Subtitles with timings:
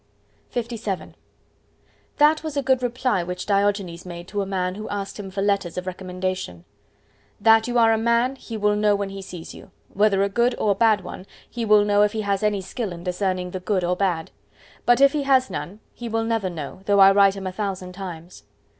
[0.55, 1.13] LVII
[2.17, 5.43] That was a good reply which Diogenes made to a man who asked him for
[5.43, 10.27] letters of recommendation.—"That you are a man, he will know when he sees you;—whether a
[10.27, 13.59] good or bad one, he will know if he has any skill in discerning the
[13.59, 14.31] good or bad.
[14.87, 17.93] But if he has none, he will never know, though I write him a thousand
[17.93, 18.41] times."